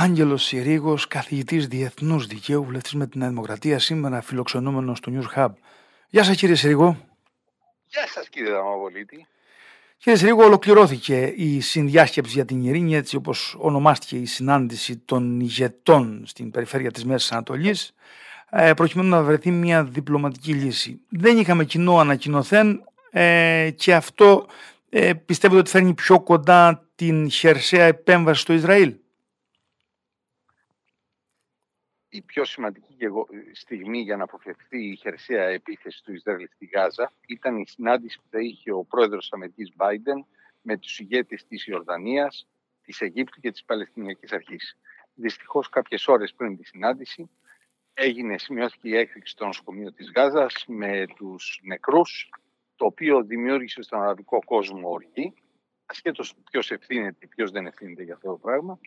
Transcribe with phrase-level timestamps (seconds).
[0.00, 5.48] Άγγελος Συρίγος, καθηγητής Διεθνούς Δικαίου, βουλευτής με την Δημοκρατία, σήμερα φιλοξενούμενος στο News Hub.
[6.08, 6.96] Γεια σας, κύριε Συρίγο.
[7.86, 9.26] Γεια σας, κύριε Δαμαβολίτη.
[9.98, 16.22] Κύριε Συρίγο, ολοκληρώθηκε η συνδιάσκεψη για την ειρήνη, έτσι όπως ονομάστηκε η συνάντηση των ηγετών
[16.26, 17.94] στην περιφέρεια της Μέσης Ανατολής,
[18.50, 21.00] ε, προκειμένου να βρεθεί μια διπλωματική λύση.
[21.08, 24.46] Δεν είχαμε κοινό ανακοινωθέν ε, και αυτό
[24.88, 28.94] ε, πιστεύετε ότι φέρνει πιο κοντά την χερσαία επέμβαση στο Ισραήλ;
[32.08, 32.96] Η πιο σημαντική
[33.52, 38.26] στιγμή για να αποφευθεί η χερσαία επίθεση του Ισραήλ στη Γάζα ήταν η συνάντηση που
[38.30, 40.26] θα είχε ο πρόεδρος Αμερικής Μπάιντεν
[40.62, 42.46] με τους ηγέτες της Ιορδανίας,
[42.82, 44.78] της Αιγύπτου και της Παλαιστινιακής Αρχής.
[45.14, 47.30] Δυστυχώς κάποιες ώρες πριν τη συνάντηση
[47.94, 52.30] έγινε, σημειώθηκε η έκρηξη στο νοσοκομείο της Γάζας με τους νεκρούς,
[52.76, 55.34] το οποίο δημιούργησε στον αραβικό κόσμο οργή,
[55.86, 58.78] ασχέτως ποιος ευθύνεται και ποιος δεν ευθύνεται για αυτό το πράγμα,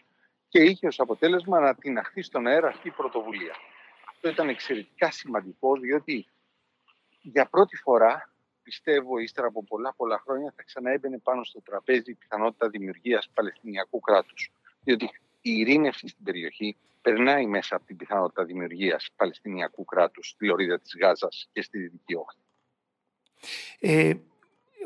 [0.52, 3.56] και είχε ως αποτέλεσμα να την αχθεί στον αέρα αυτή η πρωτοβουλία.
[4.10, 6.28] Αυτό ήταν εξαιρετικά σημαντικός, διότι
[7.22, 12.14] για πρώτη φορά, πιστεύω, ύστερα από πολλά πολλά χρόνια, θα ξαναέμπαινε πάνω στο τραπέζι η
[12.14, 14.52] πιθανότητα δημιουργίας Παλαιστινιακού κράτους.
[14.84, 15.06] Διότι
[15.42, 20.96] η ειρήνευση στην περιοχή περνάει μέσα από την πιθανότητα δημιουργίας Παλαιστινιακού κράτους στη λωρίδα της
[21.00, 22.40] Γάζας και στη Δυτική Όχθη.
[23.80, 24.14] Ε,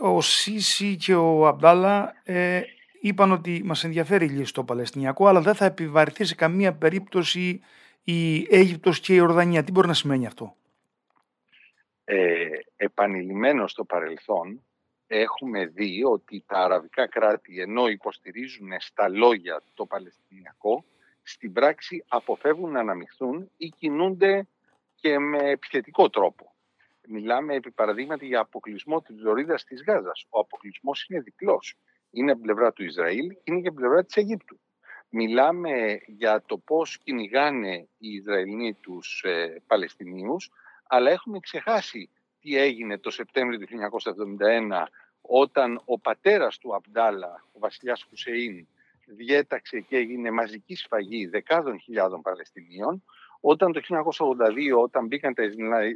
[0.01, 2.61] ο Σίση και ο Αμπτάλα ε,
[3.07, 7.61] είπαν ότι μας ενδιαφέρει η λύση στο Παλαιστινιακό, αλλά δεν θα επιβαρυνθεί σε καμία περίπτωση
[8.03, 9.63] η Αίγυπτος και η Ορδανία.
[9.63, 10.55] Τι μπορεί να σημαίνει αυτό;
[12.03, 14.63] Ε, επανειλημμένος στο παρελθόν
[15.07, 20.85] έχουμε δει ότι τα αραβικά κράτη ενώ υποστηρίζουν στα λόγια το Παλαιστινιακό
[21.23, 24.47] στην πράξη αποφεύγουν να αναμειχθούν ή κινούνται
[24.95, 26.53] και με επιθετικό τρόπο.
[27.07, 30.25] Μιλάμε επί παραδείγματι για αποκλεισμό της Λωρίδας της Γάζας.
[30.29, 31.77] Ο αποκλεισμός είναι διπλός
[32.15, 34.59] είναι από την πλευρά του Ισραήλ, είναι και από την πλευρά της Αιγύπτου.
[35.09, 40.51] Μιλάμε για το πώς κυνηγάνε οι Ισραηλοί τους ε, Παλαιστινίους,
[40.87, 43.67] αλλά έχουμε ξεχάσει τι έγινε το Σεπτέμβριο του
[44.39, 44.85] 1971
[45.21, 48.67] όταν ο πατέρας του Αμπτάλα, ο βασιλιάς Χουσεΐν,
[49.05, 53.03] διέταξε και έγινε μαζική σφαγή δεκάδων χιλιάδων Παλαιστινίων,
[53.39, 55.43] όταν το 1982, όταν μπήκαν τα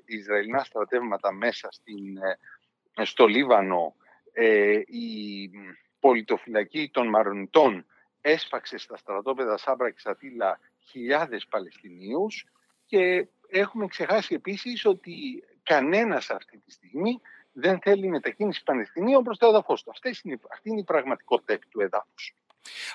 [0.05, 2.17] Ισραηλινά στρατεύματα μέσα στην,
[2.97, 3.95] ε, στο Λίβανο,
[4.33, 5.49] ε, η
[5.99, 7.85] πολιτοφυλακή των Μαρονιτών
[8.21, 12.45] έσφαξε στα στρατόπεδα Σάμπρα και Σατήλα χιλιάδες Παλαιστινίους
[12.85, 17.21] και έχουμε ξεχάσει επίσης ότι κανένας αυτή τη στιγμή
[17.51, 19.89] δεν θέλει μετακίνηση Παλαιστινίων προς το έδαφος του.
[19.89, 22.35] Αυτή είναι, αυτή είναι η πραγματικότητα του εδάφους.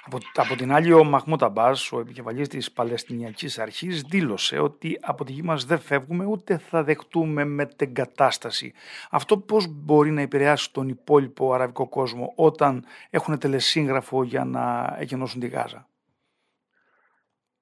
[0.05, 5.25] Από, από την άλλη, ο Μαχμούτ Αμπάς, ο επικεφαλής της Παλαιστινιακής Αρχής, δήλωσε ότι από
[5.25, 8.73] τη γη μας δεν φεύγουμε ούτε θα δεχτούμε μετεγκατάσταση.
[9.11, 15.41] Αυτό πώς μπορεί να επηρεάσει τον υπόλοιπο αραβικό κόσμο όταν έχουν τελεσίγραφο για να εκενώσουν
[15.41, 15.89] τη Γάζα;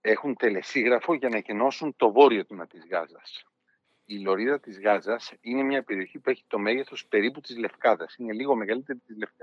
[0.01, 3.45] Έχουν τελεσίγραφο για να εκενώσουν το βόρειο τμήμα της Γάζας.
[4.05, 8.15] Η λωρίδα της Γάζας είναι μια περιοχή που έχει το μέγεθος περίπου της Λευκάδας.
[8.19, 8.99] Είναι λίγο μεγαλύτερη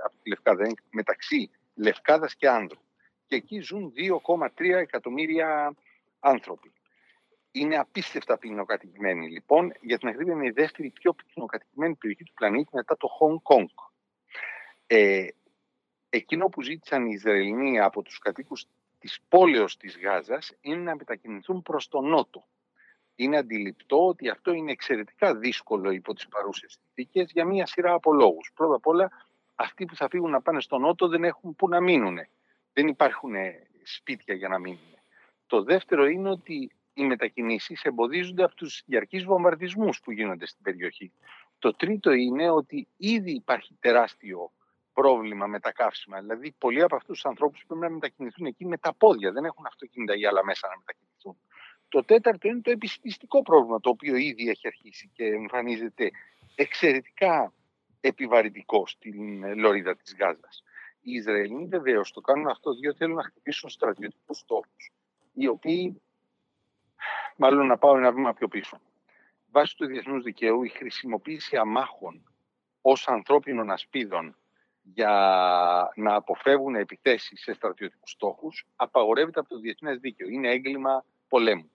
[0.06, 0.64] από τη Λευκάδα.
[0.64, 2.80] Είναι μεταξύ Λευκάδας και Άνδρου.
[3.26, 3.94] Και εκεί ζουν
[4.28, 5.76] 2,3 εκατομμύρια
[6.20, 6.72] άνθρωποι.
[7.52, 9.72] Είναι απίστευτα πυκνοκατοικημένοι λοιπόν.
[9.82, 13.66] Για την ακρίβεια είναι η δεύτερη πιο πυκνοκατοικημένη περιοχή του πλανήτη μετά το Hong Kong.
[14.88, 15.28] Ε,
[16.10, 18.66] εκείνο που ζήτησαν οι Ισραηλοί από τους κατοίκους
[19.00, 22.48] της πόλεως της Γάζας είναι να μετακινηθούν προς τον νότο.
[23.16, 28.14] Είναι αντιληπτό ότι αυτό είναι εξαιρετικά δύσκολο υπό τις παρούσες συνθήκες για μία σειρά από
[28.14, 28.52] λόγους.
[28.56, 29.12] Πρώτα απ' όλα
[29.60, 32.18] αυτοί που θα φύγουν να πάνε στον Νότο δεν έχουν που να μείνουν.
[32.74, 33.34] Δεν υπάρχουν
[33.84, 34.98] σπίτια για να μείνουν.
[35.48, 41.12] Το δεύτερο είναι ότι οι μετακινήσεις εμποδίζονται από τους διαρκείς βομβαρδισμούς που γίνονται στην περιοχή.
[41.60, 44.52] Το τρίτο είναι ότι ήδη υπάρχει τεράστιο
[44.94, 46.20] πρόβλημα με τα καύσιμα.
[46.20, 49.32] Δηλαδή, πολλοί από αυτούς τους ανθρώπους πρέπει να μετακινηθούν εκεί με τα πόδια.
[49.32, 51.38] Δεν έχουν αυτοκίνητα ή άλλα μέσα να μετακινηθούν.
[51.90, 56.12] Το τέταρτο είναι το επιστημιστικό πρόβλημα, το οποίο ήδη έχει αρχίσει και εμφανίζεται
[56.56, 57.54] εξαιρετικά
[58.02, 60.64] επιβαρυντικό στην ε, λωρίδα της Γάζας.
[61.02, 64.92] Οι Ισραηλοί βεβαίως το κάνουν αυτό διότι θέλουν να χτυπήσουν στρατιωτικούς στόχους,
[65.34, 66.02] οι οποίοι,
[67.36, 68.82] μάλλον να πάω ένα βήμα πιο πίσω.
[69.52, 72.24] Βάσει του διεθνούς δικαίου, η χρησιμοποίηση αμάχων
[72.82, 74.36] ως ανθρώπινων ασπίδων
[74.82, 75.14] για
[75.96, 80.28] να αποφεύγουν επιθέσεις σε στρατιωτικούς στόχους απαγορεύεται από το διεθνές δίκαιο.
[80.28, 81.72] Είναι έγκλημα πολέμου.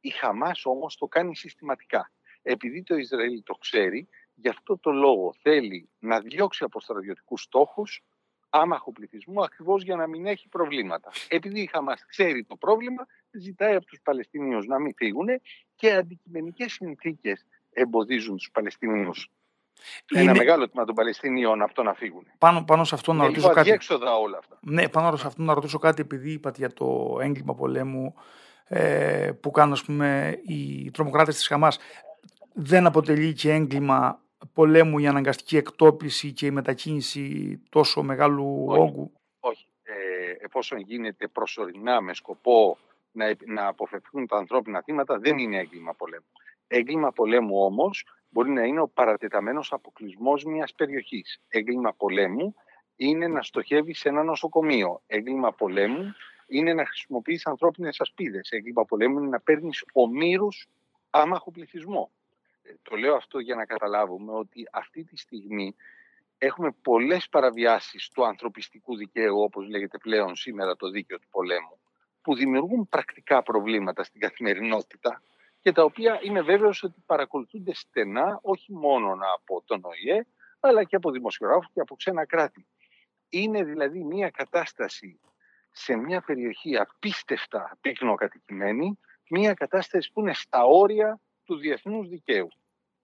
[0.00, 2.10] Η Χαμάς όμως το κάνει συστηματικά.
[2.42, 8.02] Επειδή το Ισραήλ το ξέρει, Γι' αυτό το λόγο θέλει να διώξει από στρατιωτικούς στόχους
[8.50, 11.10] άμαχο πληθυσμό ακριβώς για να μην έχει προβλήματα.
[11.28, 15.28] Επειδή η Χαμάς ξέρει το πρόβλημα, ζητάει από τους Παλαιστινίους να μην φύγουν
[15.74, 19.30] και αντικειμενικές συνθήκες εμποδίζουν τους Παλαιστινίους
[20.14, 22.26] Ένα μεγάλο τμήμα των Παλαιστινίων από το να φύγουν.
[22.38, 23.60] Πάνω, πάνω σε αυτό να ρωτήσω κάτι.
[23.60, 24.58] Αδιέξοδα όλα αυτά.
[24.60, 28.14] Ναι, πάνω σε αυτό να ρωτήσω κάτι, επειδή είπατε για το έγκλημα πολέμου
[28.64, 31.78] ε, που κάνουν ας πούμε, οι τρομοκράτες της Χαμάς.
[32.52, 39.12] Δεν αποτελεί και έγκλημα πολέμου η αναγκαστική εκτόπιση και η μετακίνηση τόσο μεγάλου όχι, όγκου;
[39.40, 39.66] Όχι.
[39.82, 39.92] Ε,
[40.38, 42.78] εφόσον γίνεται προσωρινά με σκοπό
[43.12, 46.26] να, να αποφευθούν τα ανθρώπινα θύματα, δεν είναι έγκλημα πολέμου.
[46.66, 51.40] Έγκλημα πολέμου όμως μπορεί να είναι ο παρατεταμένος αποκλεισμός μιας περιοχής.
[51.48, 52.54] Έγκλημα πολέμου
[52.96, 55.02] είναι να στοχεύεις σε ένα νοσοκομείο.
[55.06, 56.14] Έγκλημα πολέμου
[56.46, 58.50] είναι να χρησιμοποιείς ανθρώπινες ασπίδες.
[58.50, 60.68] Έγκλημα πολέμου είναι να παίρνεις ομήρους
[61.10, 62.10] άμαχο πληθυσμό.
[62.66, 65.76] Ε, το λέω αυτό για να καταλάβουμε ότι αυτή τη στιγμή
[66.38, 71.78] έχουμε πολλές παραβιάσεις του ανθρωπιστικού δικαίου, όπως λέγεται πλέον σήμερα το δίκαιο του πολέμου,
[72.22, 75.22] που δημιουργούν πρακτικά προβλήματα στην καθημερινότητα
[75.60, 80.26] και τα οποία είμαι βέβαιος ότι παρακολουθούνται στενά όχι μόνο από τον ΟΗΕ,
[80.60, 82.66] αλλά και από δημοσιογράφους και από ξένα κράτη.
[83.28, 85.20] Είναι δηλαδή μια κατάσταση
[85.70, 92.48] σε μια περιοχή απίστευτα πυκνοκατοικημένη, μια κατάσταση που είναι στα όρια τους διεθνούς δικαίου.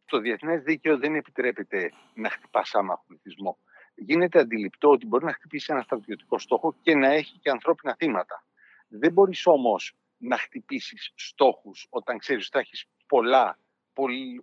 [0.04, 3.58] Το διεθνές δίκαιο δεν επιτρέπεται να χτυπά άμα πληθυσμό.
[3.94, 8.44] Γίνεται αντιληπτό ότι μπορεί να χτυπήσει ένα στρατιωτικό στόχο και να έχει και ανθρώπινα θύματα.
[8.88, 13.58] Δεν μπορείς όμως να χτυπήσεις στόχους όταν ξέρεις ότι θα έχεις πολλά,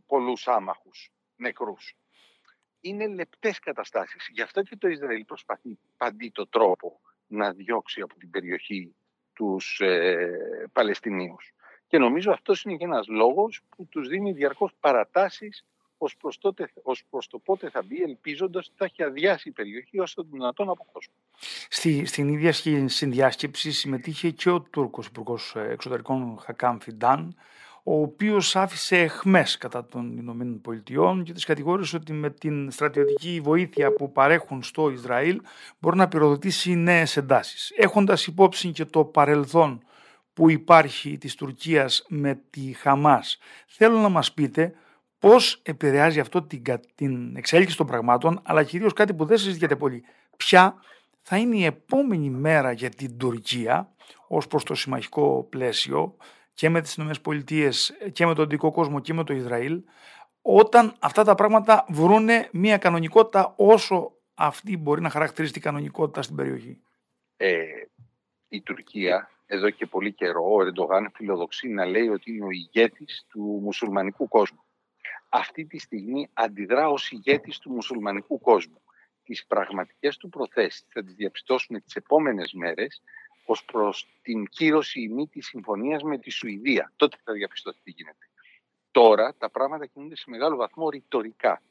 [0.06, 1.96] πολλούς άμαχους νεκρούς.
[2.80, 4.28] Είναι λεπτές καταστάσεις.
[4.32, 8.96] Γι' αυτό και το Ισραήλ προσπαθεί παντή το τρόπο να διώξει από την περιοχή
[9.34, 11.54] τους ε, Παλαιστινίους.
[11.88, 15.66] Και νομίζω αυτός είναι και ένας λόγος που τους δίνει διαρκώς παρατάσεις
[15.98, 19.52] ως προς, τότε, ως προς το πότε θα μπει, ελπίζοντας ότι θα έχει αδειάσει η
[19.52, 21.14] περιοχή όσο το δυνατόν από κόσμο.
[21.70, 22.54] Στη, στην ίδια
[22.90, 27.36] συνδιάσκεψη συμμετείχε και ο Τούρκος Υπουργός Εξωτερικών Χακάμ Φιντάν,
[27.84, 33.40] ο οποίος άφησε εχμές κατά των Ηνωμένων Πολιτειών και τις κατηγόρησε ότι με την στρατιωτική
[33.44, 35.42] βοήθεια που παρέχουν στο Ισραήλ
[35.80, 37.72] μπορεί να πυροδοτήσει νέες εντάσεις.
[37.76, 39.82] Έχοντας υπόψη και το παρελθόν
[40.38, 43.38] που υπάρχει της Τουρκίας με τη Χαμάς,
[43.68, 44.74] θέλω να μας πείτε
[45.20, 46.62] πώς επηρεάζει αυτό την,
[46.96, 50.04] την εξέλιξη των πραγμάτων, αλλά κυρίως κάτι που δεν συζητιέται πολύ.
[50.38, 50.76] Ποια
[51.22, 53.92] θα είναι η επόμενη μέρα για την Τουρκία
[54.28, 56.16] ως προς το συμμαχικό πλαίσιο,
[56.54, 57.70] και με τις ΗΠΑ
[58.12, 59.84] και με τον δικό κόσμο και με το Ισραήλ
[60.42, 66.36] όταν αυτά τα πράγματα βρούνε μια κανονικότητα όσο αυτή μπορεί να χαρακτηρίσει την κανονικότητα στην
[66.36, 66.82] περιοχή;
[67.38, 67.58] Ε,
[68.48, 73.26] η Τουρκία εδώ και πολύ καιρό, ο Ερντογάν φιλοδοξεί να λέει ότι είναι ο ηγέτης
[73.30, 74.64] του μουσουλμανικού κόσμου.
[75.30, 78.82] Αυτή τη στιγμή αντιδρά ως ηγέτης του μουσουλμανικού κόσμου.
[79.24, 83.02] Τις πραγματικές του προθέσεις θα τις διαπιστώσουμε τις επόμενες μέρες
[83.50, 86.92] Ω προς την κύρωση ή μη της συμφωνίας με τη Σουηδία.
[86.96, 88.30] Τότε θα διαπιστωθεί τι γίνεται.
[88.92, 91.62] Τώρα τα πράγματα κινούνται σε μεγάλο βαθμό ρητορικά.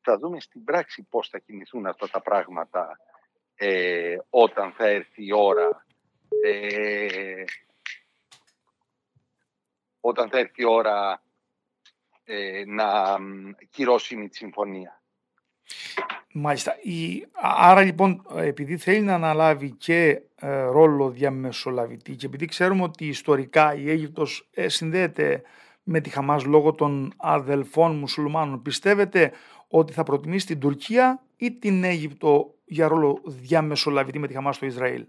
[0.00, 2.98] Θα δούμε στην πράξη πώς θα κινηθούν αυτά τα πράγματα
[3.54, 5.86] ε, όταν θα έρθει η ώρα
[6.44, 7.44] ε,
[10.00, 11.22] όταν θα έρθει η ώρα
[12.24, 13.18] ε, να
[13.70, 15.00] κυρώσει η τη συμφωνία.
[16.32, 16.76] Μάλιστα.
[16.82, 23.06] Η, άρα λοιπόν επειδή θέλει να αναλάβει και ε, ρόλο διαμεσολαβητή και επειδή ξέρουμε ότι
[23.06, 25.42] ιστορικά η Αίγυπτος ε, συνδέεται
[25.82, 29.32] με τη Χαμάς λόγω των αδελφών μουσουλμάνων πιστεύετε
[29.68, 34.66] ότι θα προτιμήσει την Τουρκία ή την Αίγυπτο για ρόλο διαμεσολαβητή με τη Χαμάς στο
[34.66, 35.06] Ισραήλ;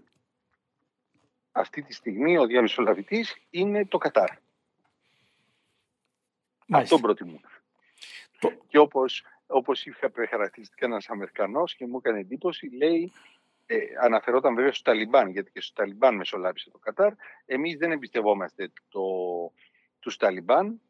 [1.52, 4.28] Αυτή τη στιγμή ο διαμεσολαβητής είναι το Κατάρ.
[6.70, 7.40] Αυτό προτιμούν.
[8.38, 8.52] Το...
[8.68, 13.12] Και όπως όπως είχα χαρακτηριστικά ένας Αμερικανός και μου έκανε εντύπωση, λέει,
[13.66, 17.12] ε, αναφερόταν βέβαια στο Ταλιμπάν, γιατί και στο Ταλιμπάν μεσολάβησε το Κατάρ.
[17.46, 19.02] Εμείς δεν εμπιστευόμαστε το,
[19.98, 20.80] τους Ταλιμπάν,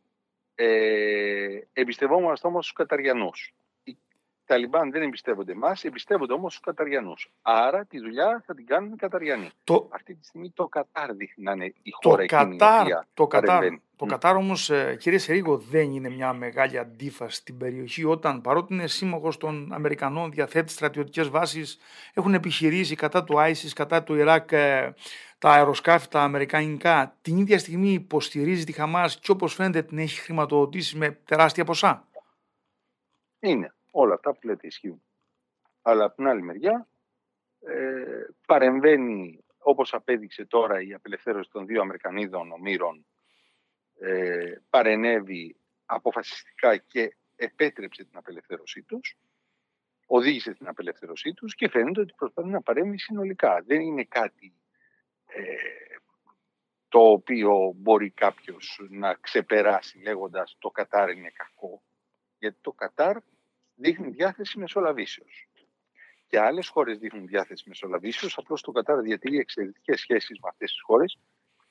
[0.54, 3.54] ε, εμπιστευόμαστε όμως τους Καταριανούς.
[4.52, 7.30] Ταλιμπάν δεν εμπιστεύονται εμάς, εμπιστεύονται όμως τους Καταριανούς.
[7.42, 9.50] Άρα τη δουλειά θα την κάνουν οι Καταριανοί.
[9.64, 9.88] Το...
[9.92, 13.26] Αυτή τη στιγμή το Κατάρ δείχνει να είναι η χώρα το εκείνη Κατάρ, η το
[13.26, 13.64] Κατάρ,
[13.96, 18.74] το Κατάρ όμως, ε, κύριε Σερίγο, δεν είναι μια μεγάλη αντίφαση στην περιοχή όταν παρότι
[18.74, 21.78] είναι σύμμαχος των Αμερικανών, διαθέτει στρατιωτικές βάσεις,
[22.14, 24.94] έχουν επιχειρήσει κατά του ISIS, κατά του Ιράκ ε,
[25.38, 30.20] τα αεροσκάφη τα αμερικανικά, την ίδια στιγμή υποστηρίζει τη Χαμάς και όπως φαίνεται την έχει
[30.20, 32.08] χρηματοδοτήσει με τεράστια ποσά.
[33.40, 33.74] Είναι.
[33.94, 35.02] Όλα αυτά που λέτε ισχύουν.
[35.82, 36.88] Αλλά από την άλλη μεριά
[37.60, 43.06] ε, παρεμβαίνει όπως απέδειξε τώρα η απελευθέρωση των δύο Αμερικανίδων ομήρων
[43.98, 49.16] ε, παρενέβη αποφασιστικά και επέτρεψε την απελευθέρωσή τους
[50.06, 53.62] οδήγησε την απελευθέρωσή τους και φαίνεται ότι προσπαθεί να παρέμβει συνολικά.
[53.66, 54.54] Δεν είναι κάτι
[55.26, 55.42] ε,
[56.88, 61.82] το οποίο μπορεί κάποιος να ξεπεράσει λέγοντας το Κατάρ είναι κακό.
[62.38, 63.16] Γιατί το Κατάρ
[63.74, 65.48] δείχνει διάθεση μεσολαβήσεως.
[66.26, 70.80] Και άλλες χώρες δείχνουν διάθεση μεσολαβήσεως, απλώς το Κατάρ διατηρεί εξαιρετικές σχέσεις με αυτές τις
[70.80, 71.18] χώρες,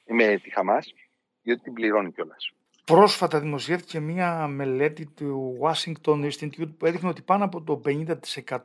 [0.06, 0.94] με τη Χαμάς,
[1.42, 2.52] διότι την πληρώνει κιόλας.
[2.86, 7.82] Πρόσφατα δημοσιεύτηκε μια μελέτη του Washington Institute που έδειχνε ότι πάνω από το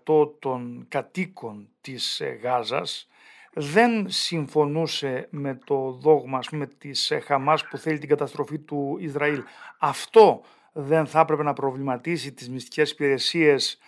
[0.06, 3.08] 50% των κατοίκων της ε, Γάζας
[3.52, 9.42] δεν συμφωνούσε με το δόγμα με της ε, Χαμάς που θέλει την καταστροφή του Ισραήλ.
[9.78, 10.42] Αυτό
[10.78, 13.78] δεν θα έπρεπε να προβληματίσει τις μυστικές υπηρεσίες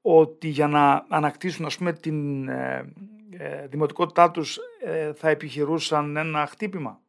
[0.00, 2.92] ότι για να ανακτήσουν ας πούμε, την ε,
[3.30, 7.00] ε, δημοτικότητά τους ε, θα επιχειρούσαν ένα χτύπημα;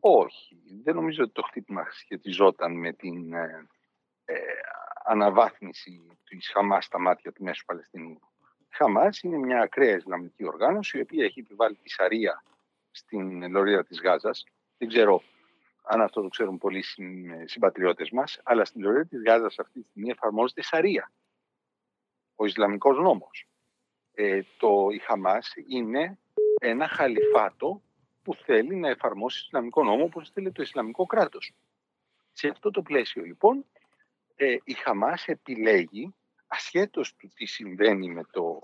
[0.00, 0.56] Όχι.
[0.84, 3.66] Δεν νομίζω ότι το χτύπημα σχετιζόταν με την ε,
[4.24, 4.34] ε
[5.04, 8.20] αναβάθμιση του Χαμάς στα μάτια του Μέσου Παλαιστινίου.
[8.58, 12.42] Η Χαμάς είναι μια ακραία Ισλαμική οργάνωση η οποία έχει επιβάλει τη Σαρία
[12.90, 14.44] στην λωρίδα της Γάζας.
[14.78, 15.22] Δεν ξέρω
[15.90, 16.84] αν αυτό το ξέρουν πολλοί
[17.44, 21.12] συμπατριώτες μας, αλλά στην λωρίδα της Γάζας αυτή τη στιγμή εφαρμόζεται Σαρία,
[22.34, 23.46] ο Ισλαμικός νόμος.
[24.12, 26.18] Ε, το η Χαμάς είναι
[26.60, 27.82] ένα χαλιφάτο
[28.22, 31.52] που θέλει να εφαρμόσει Ισλαμικό νόμο όπως θέλει το Ισλαμικό κράτος.
[32.32, 33.64] Σε αυτό το πλαίσιο λοιπόν
[34.36, 36.14] ε, η Χαμάς επιλέγει
[36.46, 38.60] ασχέτως του τι συμβαίνει με, το,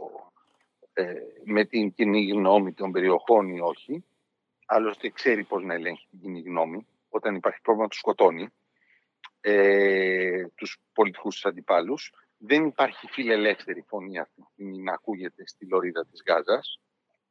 [0.93, 1.14] ε,
[1.45, 4.04] με την κοινή γνώμη των περιοχών ή όχι,
[4.66, 8.49] άλλωστε ξέρει πώς να ελέγχει την κοινή γνώμη, όταν υπάρχει πρόβλημα τους σκοτώνει,
[9.40, 12.12] ε, τους πολιτικούς τους αντιπάλους.
[12.38, 16.80] Δεν υπάρχει φιλελεύθερη φωνή αυτή να ακούγεται στη λωρίδα της Γάζας,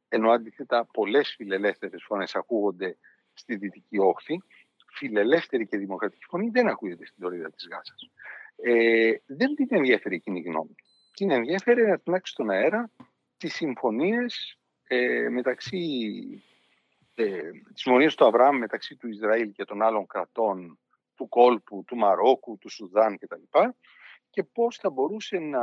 [0.07, 2.97] ενώ αντίθετα πολλές φιλελεύθερες φωνές ακούγονται
[3.33, 4.41] στη Δυτική Όχθη,
[4.93, 8.09] φιλελεύθερη και δημοκρατική φωνή δεν ακούγεται στην λωρίδα της Γάζας.
[8.55, 10.75] Ε, δεν την ενδιαφέρει η κοινή γνώμη.
[11.13, 12.91] Την ενδιαφέρει να τεινάξει στον αέρα
[13.37, 15.77] τις συμφωνίες ε, μεταξύ
[17.15, 17.41] ε,
[17.73, 20.79] τις του Αβραάμ μεταξύ του Ισραήλ και των άλλων κρατών
[21.15, 23.41] του κόλπου, του Μαρόκου, του Σουδάν κτλ.
[24.29, 25.61] Και πώς θα μπορούσε να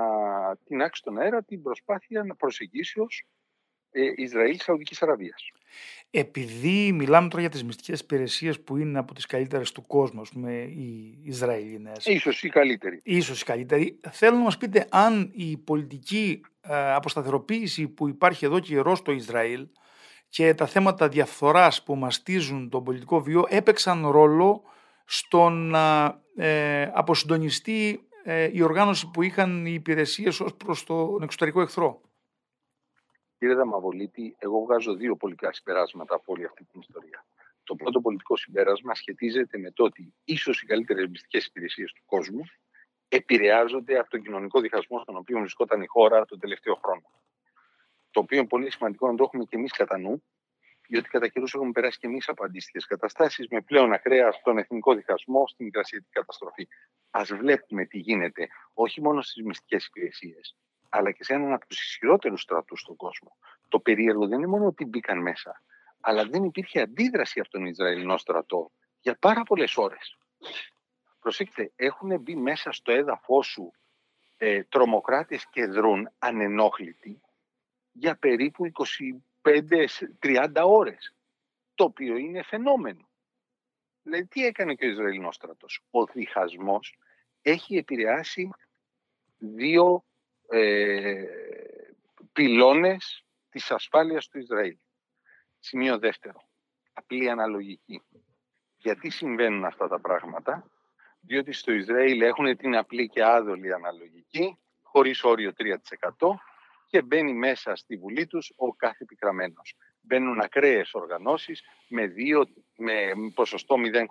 [0.64, 3.24] τεινάξει στον αέρα την προσπάθεια να προσεγγίσει ως
[3.90, 5.50] ε, Ισραήλ-Σαουδικής Αραβίας.
[6.10, 10.30] Επειδή μιλάμε τώρα για τις μυστικές υπηρεσίες που είναι από τις καλύτερες του κόσμου, ας
[10.30, 12.06] πούμε, οι Ισραηλινές.
[12.06, 13.00] Ίσως η καλύτερη.
[13.02, 14.00] Ίσως η καλύτερη.
[14.10, 19.12] Θέλω να μας πείτε αν η πολιτική ε, αποσταθεροποίηση που υπάρχει εδώ και καιρό στο
[19.12, 19.68] Ισραήλ
[20.30, 24.62] και τα θέματα διαφθοράς που μαστίζουν τον πολιτικό βίο έπαιξαν ρόλο
[25.04, 31.60] στο να ε, αποσυντονιστεί ε, η οργάνωση που είχαν οι υπηρεσίες ως προς τον εξωτερικό
[31.60, 32.00] εχθρό.
[33.38, 37.24] Κύριε Δαμαβολίτη, εγώ βγάζω δύο πολιτικά συμπεράσματα από όλη αυτή την ιστορία.
[37.64, 42.40] Το πρώτο πολιτικό συμπέρασμα σχετίζεται με το ότι ίσως οι καλύτερες μυστικές υπηρεσίες του κόσμου
[43.08, 47.19] επηρεάζονται από τον κοινωνικό διχασμό στον οποίο βρισκόταν η χώρα τον τελευταίο χρόνο.
[48.10, 50.22] Το οποίο είναι πολύ σημαντικό να το έχουμε και εμείς κατά νου,
[50.88, 54.94] διότι κατά καιρούς έχουμε περάσει και εμείς από αντίστοιχες καταστάσεις με πλέον ακραία στον εθνικό
[54.94, 56.68] διχασμό, στην μικρασιατική καταστροφή.
[57.10, 60.56] Α βλέπουμε τι γίνεται όχι μόνο στις μυστικές υπηρεσίες,
[60.88, 63.36] αλλά και σε έναν από τους ισχυρότερους στρατούς στον κόσμο.
[63.68, 65.62] Το περίεργο δεν είναι μόνο ότι μπήκαν μέσα,
[66.00, 70.18] αλλά δεν υπήρχε αντίδραση από τον Ισραηλινό στρατό για πάρα πολλές ώρες.
[71.20, 73.72] Προσέξτε, έχουν μπει μέσα στο έδαφος σου
[74.36, 77.20] ε, τρομοκράτες και δρούν ανενόχλητοι
[77.92, 78.70] για περίπου
[79.42, 81.14] 25-30 ώρες,
[81.74, 83.08] το οποίο είναι φαινόμενο.
[84.02, 85.82] Δηλαδή, τι έκανε και ο Ισραηλινός στρατός.
[85.90, 86.98] Ο διχασμός
[87.42, 88.50] έχει επηρεάσει
[89.38, 90.04] δύο
[90.48, 91.24] ε,
[92.32, 94.76] πυλώνες της ασφάλειας του Ισραήλ.
[95.58, 96.48] Σημείο δεύτερο.
[96.92, 98.02] Απλή αναλογική.
[98.76, 100.70] Γιατί συμβαίνουν αυτά τα πράγματα;
[101.20, 106.40] Διότι στο Ισραήλ έχουν την απλή και άδολη αναλογική, χωρίς όριο 3%
[106.90, 109.76] και μπαίνει μέσα στη Βουλή τους ο κάθε επικραμένος.
[110.00, 114.04] Μπαίνουν ακραίες οργανώσεις με, δύο, με ποσοστό 0,5-0,7%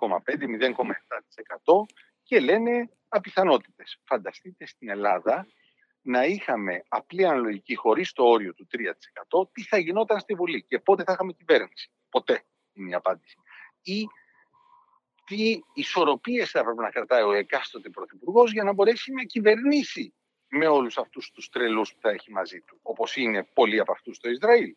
[2.22, 4.00] και λένε απιθανότητες.
[4.04, 5.46] Φανταστείτε στην Ελλάδα
[6.02, 10.78] να είχαμε απλή αναλογική χωρίς το όριο του 3%, τι θα γινόταν στη Βουλή και
[10.78, 11.90] πότε θα είχαμε κυβέρνηση.
[12.08, 13.36] Ποτέ είναι η απάντηση.
[13.82, 14.06] Ή
[15.24, 20.14] τι ισορροπίες θα έπρεπε να κρατάει ο εκάστοτε πρωθυπουργός για να μπορέσει να κυβερνήσει
[20.50, 24.16] με όλους αυτούς τους τρελούς που θα έχει μαζί του, όπως είναι πολλοί από αυτούς
[24.16, 24.74] στο Ισραήλ.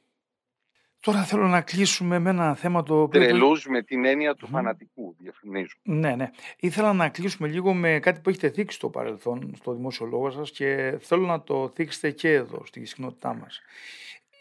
[1.00, 3.20] Τώρα θέλω να κλείσουμε με ένα θέμα το οποίο...
[3.20, 5.76] Τρελούς με την έννοια του φανατικού, διαφημίζω.
[5.84, 6.30] Ναι, ναι.
[6.60, 10.52] Ήθελα να κλείσουμε λίγο με κάτι που έχετε θίξει στο παρελθόν, στο δημόσιο λόγο σας
[10.52, 13.62] και θέλω να το θίξετε και εδώ, στη συχνότητά μας.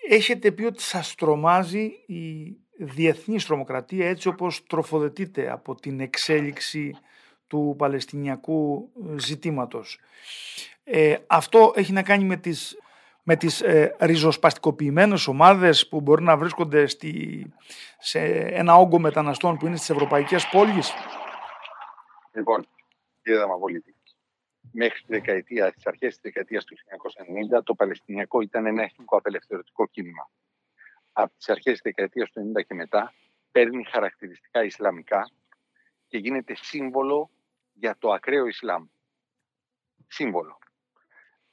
[0.08, 6.96] Έχετε πει ότι σας τρομάζει η διεθνή τρομοκρατία έτσι όπως τροφοδετείται από την εξέλιξη
[7.46, 10.00] του Παλαιστινιακού ζητήματος.
[10.84, 12.76] Ε, αυτό έχει να κάνει με τις
[13.22, 17.46] με τις ε, ριζοσπαστικοποιημένες ομάδες που μπορεί να βρίσκονται στη,
[17.98, 20.92] σε ένα όγκο μεταναστών που είναι στις ευρωπαϊκές πόλεις;
[22.32, 22.66] Λοιπόν,
[23.22, 23.94] κύριε Δαμαβολίτη,
[24.72, 26.76] μέχρι τη δεκαετία, τις αρχές της δεκαετίας του
[27.58, 30.30] 1990 το Παλαιστινιακό ήταν ένα εθνικό απελευθερωτικό κίνημα.
[31.12, 33.14] Από τις αρχές της δεκαετίας του 1990 και μετά
[33.50, 35.30] παίρνει χαρακτηριστικά Ισλαμικά
[36.06, 37.30] και γίνεται σύμβολο
[37.72, 38.86] για το ακραίο Ισλάμ.
[40.08, 40.58] Σύμβολο.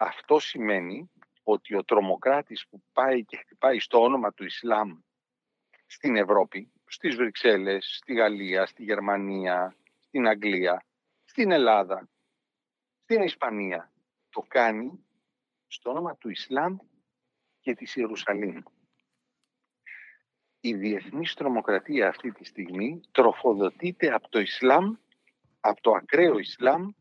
[0.02, 1.12] Αυτό σημαίνει
[1.44, 5.00] ότι ο τρομοκράτης που πάει και χτυπάει στο όνομα του Ισλάμ
[5.86, 10.86] στην Ευρώπη, στις Βρυξέλλες, στη Γαλλία, στη Γερμανία, στην Αγγλία,
[11.26, 12.10] στην Ελλάδα,
[13.04, 13.92] στην Ισπανία,
[14.30, 15.06] το κάνει
[15.68, 16.78] στο όνομα του Ισλάμ
[17.60, 18.62] και της Ιερουσαλήμ.
[20.60, 24.96] Η διεθνής τρομοκρατία αυτή τη στιγμή τροφοδοτείται από το Ισλάμ,
[25.60, 26.92] από το ακραίο Ισλάμ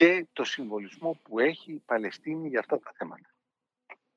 [0.00, 3.30] και το συμβολισμό που έχει η Παλαιστίνη για αυτά τα θέματα.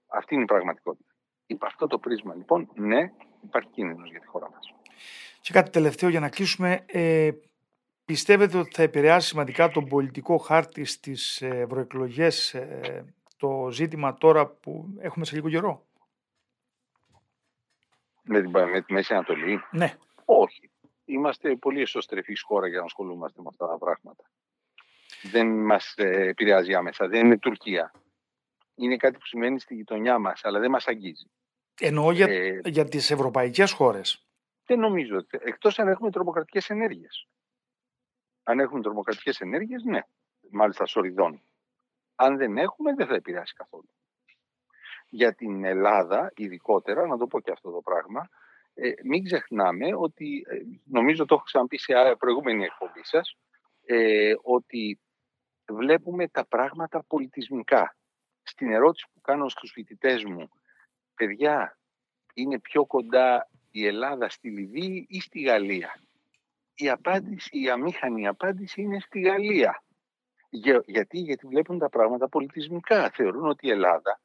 [0.08, 1.14] Αυτή είναι η πραγματικότητα.
[1.46, 3.12] Υπ' αυτό το πρίσμα λοιπόν, ναι,
[3.44, 4.74] υπάρχει κίνδυνος για τη χώρα μας.
[5.42, 6.86] Και κάτι τελευταίο για να κλείσουμε.
[6.86, 7.32] Ε,
[8.06, 13.06] πιστεύετε ότι θα επηρεάσει σημαντικά τον πολιτικό χάρτη στις ευρωεκλογές ε,
[13.38, 15.86] το ζήτημα τώρα που έχουμε σε λίγο καιρό;
[18.24, 19.98] Με, την, με τη Μέση Ανατολή; Ναι.
[20.26, 20.70] Όχι.
[21.06, 24.24] Είμαστε πολύ εσωστρεφής χώρα για να ασχολούμαστε με αυτά τα πράγματα.
[25.32, 27.08] Δεν μας ε, επηρεάζει άμεσα.
[27.08, 27.92] Δεν είναι Τουρκία.
[28.76, 31.32] Είναι κάτι που σημαίνει στη γειτονιά μας, αλλά δεν μας αγγίζει.
[31.80, 34.28] Εννοώ για, ε, για τις ευρωπαϊκές χώρες.
[34.66, 35.26] Δεν νομίζω.
[35.30, 37.28] Εκτός αν έχουμε τρομοκρατικές ενέργειες.
[38.44, 40.00] Αν έχουμε τρομοκρατικές ενέργειες, ναι.
[40.52, 41.42] Μάλιστα σοριδών.
[42.16, 43.90] Αν δεν έχουμε, δεν θα επηρεάσει καθόλου.
[45.10, 48.30] Για την Ελλάδα, ειδικότερα, να το πω και αυτό το πράγμα,
[48.74, 53.38] ε, μην ξεχνάμε ότι, ε, νομίζω το έχω ξαναπεί σε προηγούμενη εκπομπή σας,
[53.86, 55.00] ε, ότι
[55.70, 57.96] βλέπουμε τα πράγματα πολιτισμικά.
[58.44, 60.50] Στην ερώτηση που κάνω στους φοιτητές μου,
[61.16, 61.78] παιδιά,
[62.34, 66.02] είναι πιο κοντά η Ελλάδα στη Λιβύη ή στη Γαλλία;
[66.74, 69.84] Η απάντηση, η αμήχανη απάντηση είναι στη Γαλλία.
[70.86, 73.10] γιατί, γιατί βλέπουν τα πράγματα πολιτισμικά.
[73.10, 74.20] Θεωρούν ότι η Ελλάδα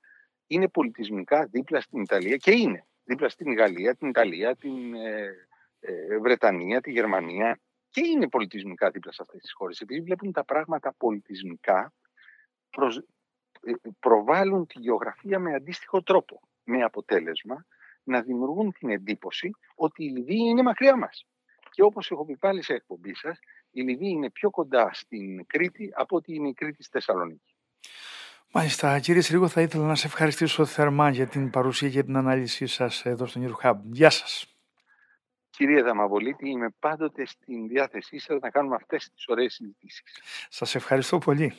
[0.47, 2.87] είναι πολιτισμικά δίπλα στην Ιταλία και είναι.
[3.05, 5.33] Δίπλα στην Γαλλία, την Ιταλία, την ε,
[5.81, 9.81] ε, Βρετανία, τη Γερμανία και είναι πολιτισμικά δίπλα σε αυτές τις χώρες.
[9.81, 11.93] Επειδή βλέπουν τα πράγματα πολιτισμικά,
[13.61, 16.41] ε, προβάλλουν τη γεωγραφία με αντίστοιχο τρόπο.
[16.65, 17.67] Με αποτέλεσμα
[18.03, 21.27] να δημιουργούν την εντύπωση ότι η Λιβύη είναι μακριά μας.
[21.71, 23.39] Και όπως έχω πει πάλι σε εκπομπή σας,
[23.71, 27.55] η Λιβύη είναι πιο κοντά στην Κρήτη από ότι είναι η Κρήτη στη Θεσσαλονίκη.
[28.53, 32.67] Μάλιστα, κύριε Σρίγο, θα ήθελα να σε ευχαριστήσω θερμά για την παρουσία και την ανάλυση
[32.67, 33.77] σας εδώ στον Eurohub.
[33.91, 34.58] Γεια σας.
[35.59, 40.03] Κύριε Δαμαβολίτη, είμαι πάντοτε στην διάθεσή σας να κάνουμε αυτές τις ωραίες συζητήσεις.
[40.49, 41.55] Σας ευχαριστώ πολύ.